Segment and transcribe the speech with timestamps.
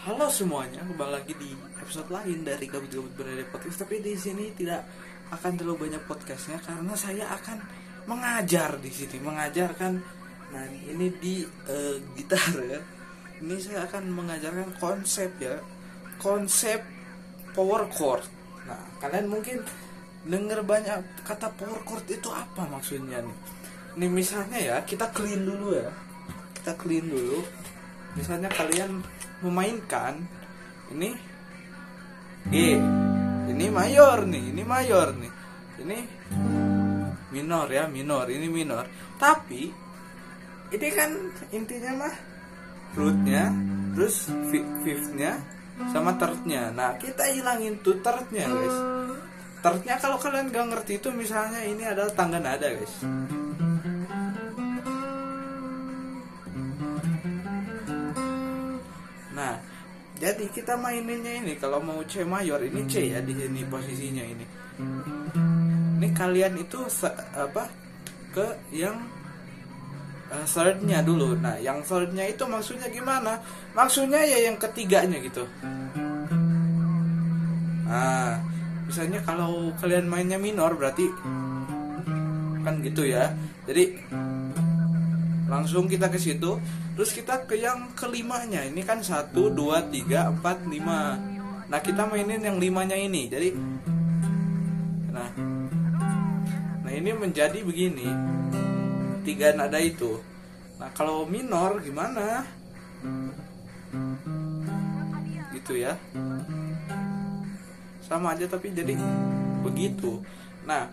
[0.00, 3.84] Halo semuanya, kembali lagi di episode lain dari Gabut-Gabut Berada Podcast.
[3.84, 4.80] Tapi di sini tidak
[5.28, 7.60] akan terlalu banyak podcastnya Karena saya akan
[8.08, 10.00] mengajar di sini Mengajarkan,
[10.56, 12.80] nah ini di eh, gitar ya.
[13.44, 15.60] Ini saya akan mengajarkan konsep ya
[16.16, 16.80] Konsep
[17.52, 18.24] power chord.
[18.64, 19.60] Nah kalian mungkin
[20.24, 23.36] denger banyak kata power chord itu apa maksudnya nih?
[24.00, 25.92] Ini misalnya ya, kita clean dulu ya.
[26.56, 27.44] Kita clean dulu
[28.18, 29.02] Misalnya kalian
[29.40, 30.20] memainkan
[30.90, 31.14] ini
[32.50, 32.54] G
[33.50, 35.32] ini mayor nih ini mayor nih
[35.80, 35.98] ini
[37.30, 38.84] minor ya minor ini minor.
[39.20, 39.70] Tapi
[40.70, 41.10] ini kan
[41.54, 42.14] intinya mah
[42.98, 43.54] rootnya
[43.94, 45.38] terus fi- fifthnya
[45.94, 46.74] sama thirdnya.
[46.74, 48.78] Nah kita hilangin tuh thirdnya guys.
[49.60, 53.04] Thirdnya kalau kalian gak ngerti itu misalnya ini adalah tangga nada guys
[60.30, 64.46] jadi kita maininnya ini kalau mau C mayor ini C ya di sini posisinya ini.
[65.98, 66.86] Ini kalian itu
[67.34, 67.66] apa
[68.30, 68.94] ke yang
[70.30, 71.34] uh, thirdnya dulu.
[71.34, 73.42] Nah, yang thirdnya itu maksudnya gimana?
[73.74, 75.42] Maksudnya ya yang ketiganya gitu.
[77.90, 78.38] Nah,
[78.86, 81.10] misalnya kalau kalian mainnya minor berarti
[82.62, 83.34] kan gitu ya.
[83.66, 83.98] Jadi
[85.50, 86.62] langsung kita ke situ
[86.94, 88.62] terus kita ke yang kelimanya.
[88.62, 91.18] Ini kan satu dua tiga empat lima.
[91.66, 93.26] Nah kita mainin yang limanya ini.
[93.26, 93.48] Jadi
[95.10, 95.28] nah
[96.86, 98.06] nah ini menjadi begini.
[99.26, 100.22] Tiga nada itu.
[100.78, 102.46] Nah kalau minor gimana?
[105.50, 105.98] Gitu ya.
[108.06, 108.94] Sama aja tapi jadi
[109.66, 110.22] begitu.
[110.62, 110.86] Nah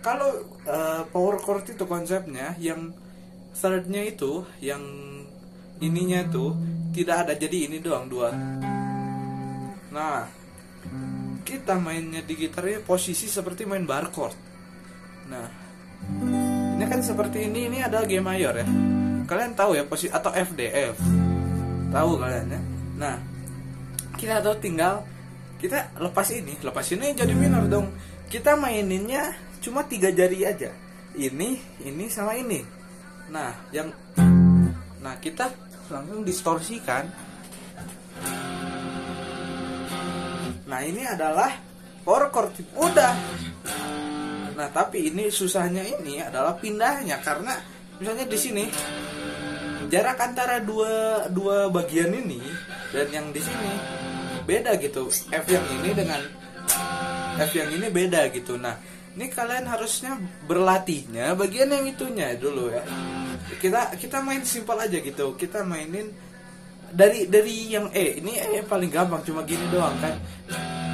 [0.00, 2.96] kalau eh, power chord itu konsepnya yang
[3.56, 4.82] thirdnya itu yang
[5.80, 6.54] ininya tuh
[6.90, 8.30] tidak ada jadi ini doang dua.
[9.90, 10.26] Nah
[11.40, 14.36] kita mainnya di gitarnya posisi seperti main bar chord
[15.26, 15.50] nah
[16.78, 18.66] ini kan seperti ini ini adalah G mayor ya.
[19.26, 20.96] Kalian tahu ya posisi atau F D F.
[21.90, 22.60] Tahu kalian ya.
[22.98, 23.16] Nah
[24.14, 25.02] kita tahu tinggal
[25.58, 27.90] kita lepas ini lepas ini jadi minor dong.
[28.30, 30.70] Kita maininnya cuma tiga jari aja.
[31.18, 32.79] Ini ini sama ini
[33.30, 33.94] Nah, yang
[34.98, 35.46] nah kita
[35.86, 37.06] langsung distorsikan.
[40.66, 41.54] Nah, ini adalah
[42.02, 43.14] power chord udah.
[44.58, 47.54] Nah, tapi ini susahnya ini adalah pindahnya karena
[48.02, 48.64] misalnya di sini
[49.90, 52.42] jarak antara dua dua bagian ini
[52.90, 53.70] dan yang di sini
[54.42, 55.06] beda gitu.
[55.10, 56.20] F yang ini dengan
[57.38, 58.58] F yang ini beda gitu.
[58.58, 58.74] Nah,
[59.10, 60.14] ini kalian harusnya
[60.46, 62.82] berlatihnya bagian yang itunya dulu ya.
[63.58, 65.34] Kita kita main simpel aja gitu.
[65.34, 66.06] Kita mainin
[66.94, 68.22] dari dari yang E.
[68.22, 70.14] Ini E paling gampang cuma gini doang kan.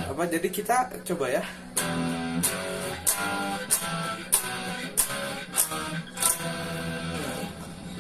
[0.09, 1.45] Apa jadi kita coba ya.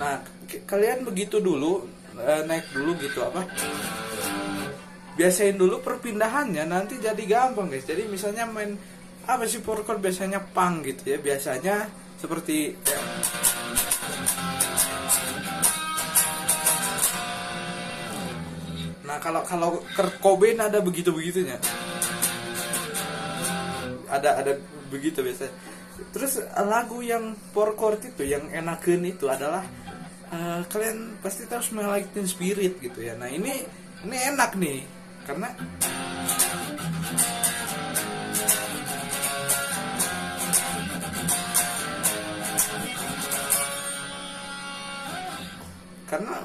[0.00, 0.16] Nah
[0.65, 1.84] kalian begitu dulu
[2.16, 3.44] eh, naik dulu gitu apa?
[5.16, 7.84] Biasain dulu perpindahannya nanti jadi gampang guys.
[7.84, 8.77] Jadi misalnya main
[9.26, 11.19] apa sih power chord biasanya pang gitu ya?
[11.19, 13.00] Biasanya seperti ya,
[19.04, 21.60] nah kalau kalau Kurt Cobain ada begitu begitunya
[24.10, 24.53] ada ada
[24.88, 25.53] begitu biasanya.
[26.12, 29.65] Terus lagu yang power chord itu yang enakan itu adalah
[30.31, 33.16] eh, kalian pasti harus melaikin spirit gitu ya.
[33.19, 33.65] Nah ini
[34.06, 34.81] ini enak nih
[35.26, 35.48] karena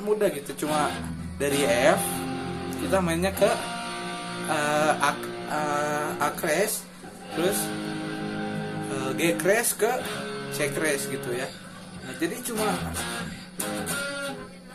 [0.01, 0.65] mudah gitu.
[0.65, 0.89] Cuma
[1.37, 2.01] dari F
[2.81, 3.49] kita mainnya ke
[4.49, 5.11] uh, A,
[5.49, 6.81] uh, A crash
[7.37, 7.57] terus
[8.91, 9.91] uh, G crash ke
[10.51, 11.47] C crash gitu ya.
[12.03, 12.67] Nah jadi cuma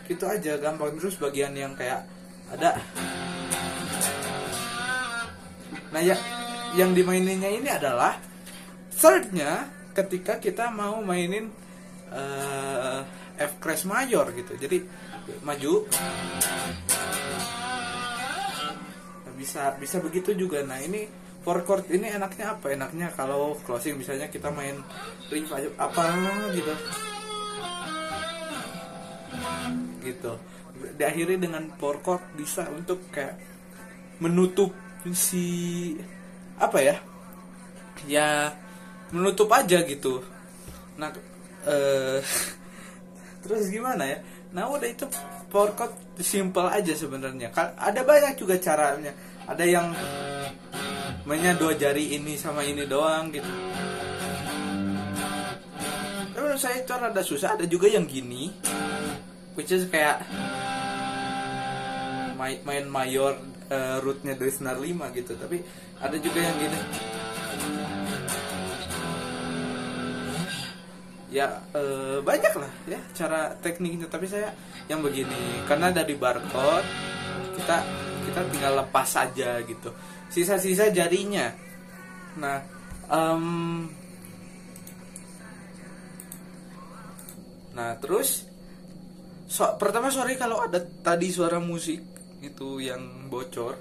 [0.06, 0.94] gitu aja gampang.
[0.97, 2.06] Terus bagian yang kayak
[2.54, 2.78] ada.
[5.91, 6.16] Nah ya
[6.78, 8.21] yang dimaininnya ini adalah
[8.92, 11.48] thirdnya ketika kita mau mainin
[12.12, 13.01] uh,
[13.36, 14.56] F crash mayor gitu.
[14.56, 14.84] Jadi
[15.43, 15.87] maju.
[19.25, 20.63] Nah, bisa bisa begitu juga.
[20.63, 21.07] Nah ini
[21.47, 22.75] four chord ini enaknya apa?
[22.75, 24.83] Enaknya kalau closing misalnya kita main
[25.31, 26.03] aja apa
[26.55, 26.75] gitu.
[30.03, 30.33] Gitu.
[30.99, 33.39] Diakhiri dengan four chord bisa untuk kayak
[34.19, 34.75] menutup
[35.15, 35.95] si
[36.59, 36.97] apa ya?
[38.11, 38.55] Ya
[39.15, 40.23] menutup aja gitu.
[40.99, 41.15] Nah
[41.67, 42.23] eh
[43.47, 44.19] terus gimana ya
[44.56, 45.04] nah udah itu
[45.53, 45.76] chord
[46.20, 47.53] simple aja sebenarnya.
[47.76, 49.12] Ada banyak juga caranya.
[49.44, 49.92] Ada yang
[51.28, 53.48] mainnya dua jari ini sama ini doang gitu.
[56.32, 57.56] Tapi menurut saya itu ada susah.
[57.56, 58.53] Ada juga yang gini
[59.56, 60.24] which is kayak
[62.36, 63.41] main main mayor
[63.72, 65.32] uh, rootnya dari senar 5 gitu.
[65.36, 65.60] Tapi
[66.00, 66.80] ada juga yang gini
[71.27, 74.07] ya uh, banyak lah ya cara tekniknya.
[74.07, 74.55] Tapi saya
[74.87, 76.87] yang begini karena dari barcode
[77.59, 77.77] kita
[78.31, 79.91] kita tinggal lepas saja gitu.
[80.31, 81.51] Sisa-sisa jarinya.
[82.39, 82.59] Nah
[83.11, 83.89] um,
[87.77, 88.49] nah terus
[89.51, 92.01] so, pertama sorry kalau ada tadi suara musik
[92.43, 93.75] itu yang bocor.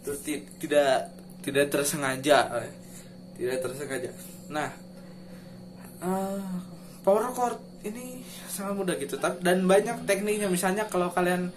[0.00, 0.16] Itu
[0.58, 1.12] tidak
[1.44, 2.72] tidak tersengaja eh,
[3.36, 4.10] tidak tersengaja.
[4.48, 4.68] Nah
[6.00, 6.69] uh,
[7.00, 10.52] power chord ini sangat mudah gitu dan banyak tekniknya.
[10.52, 11.48] Misalnya kalau kalian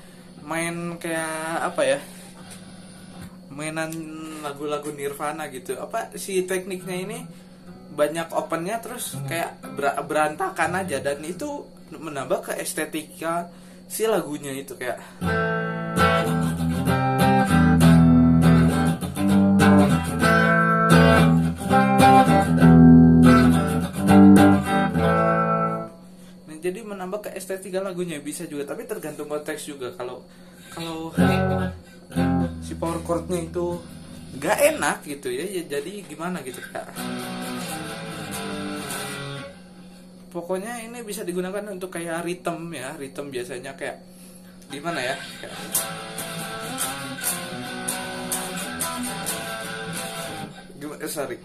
[0.43, 1.99] main kayak apa ya
[3.53, 3.91] mainan
[4.41, 7.19] lagu-lagu Nirvana gitu apa si tekniknya ini
[7.93, 9.61] banyak opennya terus kayak
[10.07, 11.03] berantakan aja.
[11.03, 13.51] Dan itu menambah ke estetika
[13.85, 14.97] si lagunya itu kayak
[26.73, 28.73] jadi menambah ke estetika lagunya bisa juga.
[28.73, 29.93] Tapi tergantung konteks juga.
[29.93, 30.25] Kalau
[30.73, 31.13] kalau
[32.65, 33.77] si power chordnya itu
[34.41, 36.89] gak enak gitu ya, ya jadi gimana gitu kak?
[40.33, 42.97] Pokoknya ini bisa digunakan untuk kayak rhythm ya.
[42.97, 44.01] Rhythm biasanya kayak
[44.73, 45.15] gimana ya?
[45.45, 45.57] Kayak,
[50.81, 51.37] gimana eh, sorry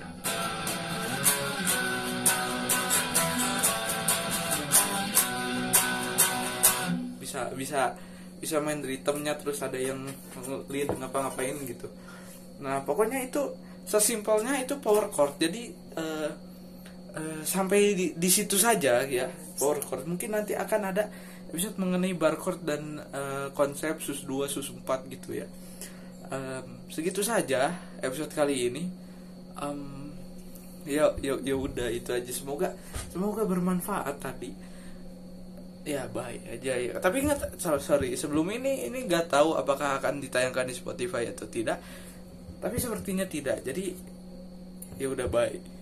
[7.55, 8.09] bisa bisa
[8.39, 10.07] bisa main ritmenya terus ada yang
[10.71, 11.91] lead ngapa-ngapain gitu.
[12.63, 15.35] Nah pokoknya itu sesimpelnya itu power chord.
[15.43, 16.31] Jadi uh,
[17.19, 19.27] uh, sampai di, di situ saja ya
[19.59, 20.07] power chord.
[20.07, 21.11] Mungkin nanti akan ada
[21.51, 25.47] episode mengenai barcode dan uh, konsep sus 2 sus 4 gitu ya.
[26.29, 28.85] Um, segitu saja episode kali ini.
[29.59, 30.15] Um,
[30.87, 32.31] ya ya ya udah itu aja.
[32.31, 32.77] Semoga
[33.11, 34.55] semoga bermanfaat tadi
[35.89, 36.93] ya baik aja ya.
[37.01, 41.81] Tapi ingat sorry sebelum ini ini nggak tahu apakah akan ditayangkan di Spotify atau tidak.
[42.61, 43.65] Tapi sepertinya tidak.
[43.65, 43.97] Jadi
[45.01, 45.78] ya udah baik